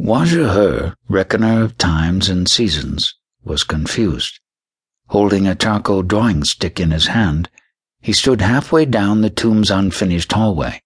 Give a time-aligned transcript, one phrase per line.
[0.00, 4.38] Wajah reckoner of times and seasons, was confused.
[5.08, 7.50] Holding a charcoal drawing stick in his hand,
[8.00, 10.80] he stood halfway down the tomb's unfinished hallway.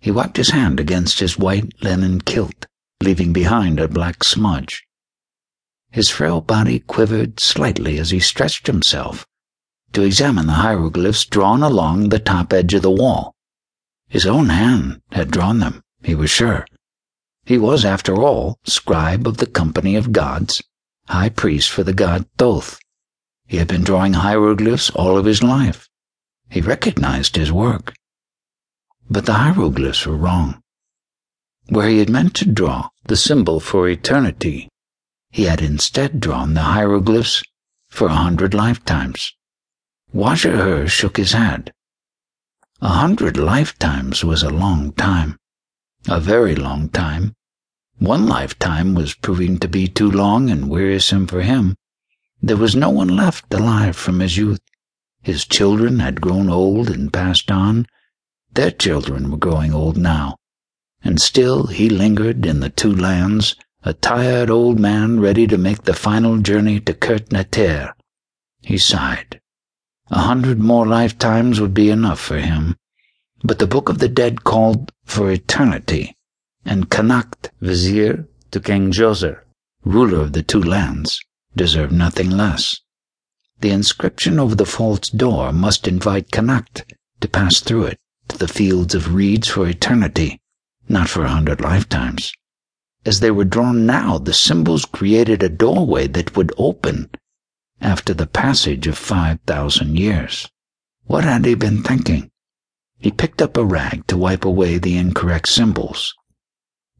[0.00, 2.66] He wiped his hand against his white linen kilt,
[3.02, 4.84] leaving behind a black smudge.
[5.90, 9.26] His frail body quivered slightly as he stretched himself
[9.92, 13.34] to examine the hieroglyphs drawn along the top edge of the wall.
[14.08, 16.66] His own hand had drawn them, he was sure.
[17.50, 20.62] He was, after all, scribe of the company of gods,
[21.08, 22.78] high priest for the god Thoth.
[23.48, 25.88] He had been drawing hieroglyphs all of his life.
[26.48, 27.92] He recognized his work.
[29.10, 30.62] But the hieroglyphs were wrong.
[31.68, 34.68] Where he had meant to draw the symbol for eternity,
[35.32, 37.42] he had instead drawn the hieroglyphs
[37.88, 39.34] for a hundred lifetimes.
[40.14, 41.72] Wajah shook his head.
[42.80, 45.36] A hundred lifetimes was a long time,
[46.06, 47.34] a very long time.
[48.00, 51.76] One lifetime was proving to be too long and wearisome for him.
[52.40, 54.60] There was no one left alive from his youth.
[55.20, 57.86] His children had grown old and passed on.
[58.54, 60.36] Their children were growing old now,
[61.02, 65.82] and still he lingered in the two lands, a tired old man ready to make
[65.82, 67.92] the final journey to Khert Neter.
[68.62, 69.42] He sighed.
[70.10, 72.76] A hundred more lifetimes would be enough for him,
[73.44, 76.16] but the Book of the Dead called for eternity,
[76.64, 79.40] and Connacht, vizier to King Djoser,
[79.84, 81.20] ruler of the two lands,
[81.56, 82.80] deserved nothing less.
[83.60, 86.84] The inscription over the false door must invite Connacht
[87.20, 90.40] to pass through it to the fields of reeds for eternity,
[90.88, 92.32] not for a hundred lifetimes.
[93.04, 97.10] As they were drawn now, the symbols created a doorway that would open
[97.80, 100.48] after the passage of five thousand years.
[101.06, 102.30] What had he been thinking?
[102.98, 106.14] He picked up a rag to wipe away the incorrect symbols.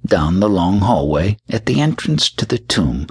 [0.05, 3.07] Down the long hallway, at the entrance to the tomb,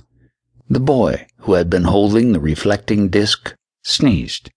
[0.70, 4.50] the boy, who had been holding the reflecting disc, sneezed.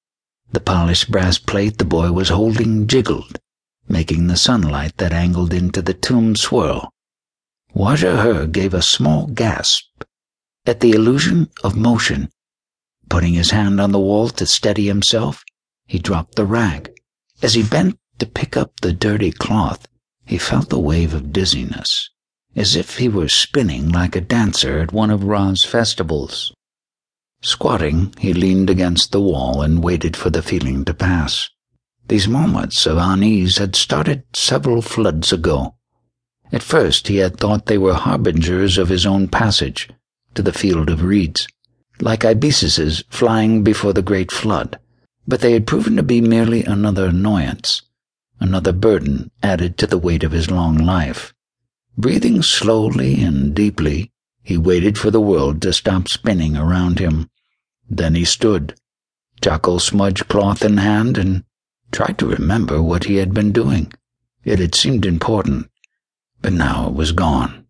[0.51, 3.39] The polished brass plate the boy was holding jiggled
[3.89, 6.91] making the sunlight that angled into the tomb swirl.
[7.75, 9.85] Wajah gave a small gasp
[10.65, 12.31] at the illusion of motion.
[13.09, 15.45] Putting his hand on the wall to steady himself,
[15.87, 16.91] he dropped the rag.
[17.43, 19.87] As he bent to pick up the dirty cloth,
[20.25, 22.09] he felt a wave of dizziness,
[22.55, 26.53] as if he were spinning like a dancer at one of Ra's festivals.
[27.43, 31.51] Squatting, he leaned against the wall and waited for the feeling to pass.
[32.09, 35.75] These moments of unease had started several floods ago.
[36.53, 39.89] At first he had thought they were harbingers of his own passage
[40.35, 41.49] to the field of reeds,
[42.01, 44.79] like ibises flying before the great flood,
[45.27, 47.83] but they had proven to be merely another annoyance,
[48.41, 51.33] another burden added to the weight of his long life.
[51.97, 57.29] Breathing slowly and deeply, he waited for the world to stop spinning around him.
[57.89, 58.75] Then he stood,
[59.43, 61.45] charcoal smudge cloth in hand, and
[61.91, 63.93] tried to remember what he had been doing.
[64.43, 65.71] It had seemed important,
[66.41, 67.67] but now it was gone.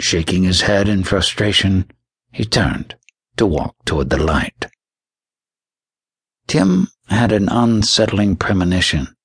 [0.00, 1.90] Shaking his head in frustration,
[2.32, 2.96] he turned
[3.36, 4.66] to walk toward the light.
[6.46, 9.16] Tim had an unsettling premonition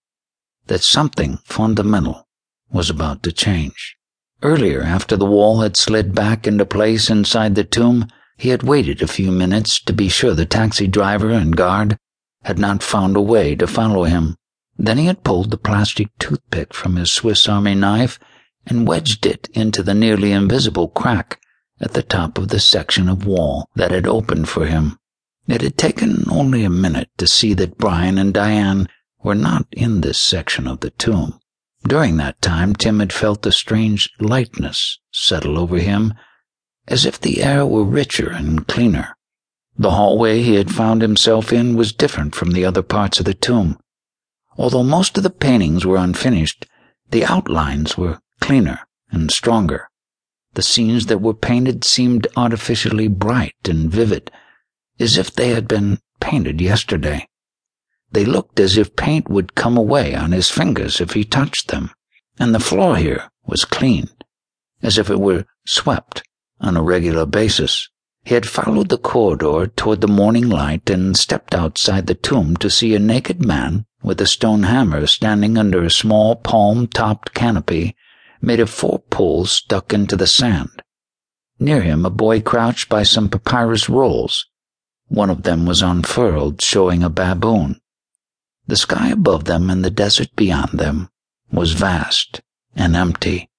[0.68, 2.28] that something fundamental
[2.70, 3.98] was about to change.
[4.42, 8.08] Earlier, after the wall had slid back into place inside the tomb,
[8.38, 11.98] he had waited a few minutes to be sure the taxi driver and guard
[12.44, 14.36] had not found a way to follow him.
[14.78, 18.20] Then he had pulled the plastic toothpick from his Swiss Army knife
[18.66, 21.40] and wedged it into the nearly invisible crack
[21.80, 24.98] at the top of the section of wall that had opened for him.
[25.48, 28.90] It had taken only a minute to see that Brian and Diane
[29.24, 31.40] were not in this section of the tomb.
[31.88, 36.16] During that time, Tim had felt a strange lightness settle over him,
[36.88, 39.16] as if the air were richer and cleaner.
[39.78, 43.36] The hallway he had found himself in was different from the other parts of the
[43.36, 43.78] tomb.
[44.58, 46.66] Although most of the paintings were unfinished,
[47.12, 48.80] the outlines were cleaner
[49.12, 49.90] and stronger.
[50.54, 54.32] The scenes that were painted seemed artificially bright and vivid,
[55.00, 57.28] as if they had been painted yesterday.
[58.16, 61.92] They looked as if paint would come away on his fingers if he touched them,
[62.40, 64.08] and the floor here was clean,
[64.82, 66.24] as if it were swept
[66.62, 67.90] on a regular basis.
[68.24, 72.70] He had followed the corridor toward the morning light and stepped outside the tomb to
[72.70, 77.98] see a naked man with a stone hammer standing under a small palm-topped canopy
[78.42, 80.82] made of four poles stuck into the sand.
[81.60, 84.46] Near him a boy crouched by some papyrus rolls.
[85.10, 87.82] One of them was unfurled, showing a baboon.
[88.68, 91.10] The sky above them and the desert beyond them
[91.52, 92.42] was vast
[92.76, 93.50] and empty.